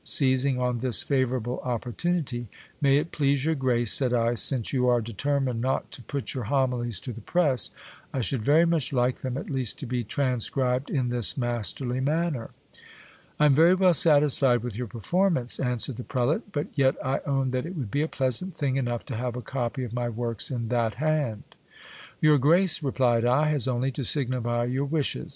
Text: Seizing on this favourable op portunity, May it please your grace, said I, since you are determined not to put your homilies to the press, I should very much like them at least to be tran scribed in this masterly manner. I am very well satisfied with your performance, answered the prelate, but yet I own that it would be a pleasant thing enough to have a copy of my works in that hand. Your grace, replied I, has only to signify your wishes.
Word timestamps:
Seizing 0.03 0.59
on 0.59 0.79
this 0.79 1.03
favourable 1.03 1.59
op 1.63 1.83
portunity, 1.83 2.47
May 2.81 2.97
it 2.97 3.11
please 3.11 3.45
your 3.45 3.53
grace, 3.53 3.93
said 3.93 4.15
I, 4.15 4.33
since 4.33 4.73
you 4.73 4.87
are 4.87 4.99
determined 4.99 5.61
not 5.61 5.91
to 5.91 6.01
put 6.01 6.33
your 6.33 6.45
homilies 6.45 6.99
to 7.01 7.13
the 7.13 7.21
press, 7.21 7.69
I 8.11 8.19
should 8.21 8.41
very 8.41 8.65
much 8.65 8.91
like 8.91 9.17
them 9.19 9.37
at 9.37 9.47
least 9.51 9.77
to 9.77 9.85
be 9.85 10.03
tran 10.03 10.41
scribed 10.41 10.89
in 10.89 11.09
this 11.09 11.37
masterly 11.37 11.99
manner. 11.99 12.49
I 13.39 13.45
am 13.45 13.53
very 13.53 13.75
well 13.75 13.93
satisfied 13.93 14.63
with 14.63 14.75
your 14.75 14.87
performance, 14.87 15.59
answered 15.59 15.97
the 15.97 16.03
prelate, 16.03 16.51
but 16.51 16.69
yet 16.73 16.95
I 17.05 17.19
own 17.27 17.51
that 17.51 17.67
it 17.67 17.75
would 17.75 17.91
be 17.91 18.01
a 18.01 18.07
pleasant 18.07 18.55
thing 18.55 18.77
enough 18.77 19.05
to 19.05 19.15
have 19.17 19.35
a 19.35 19.41
copy 19.43 19.83
of 19.83 19.93
my 19.93 20.09
works 20.09 20.49
in 20.49 20.69
that 20.69 20.95
hand. 20.95 21.43
Your 22.19 22.39
grace, 22.39 22.81
replied 22.81 23.23
I, 23.23 23.49
has 23.51 23.67
only 23.67 23.91
to 23.91 24.03
signify 24.03 24.63
your 24.63 24.85
wishes. 24.85 25.29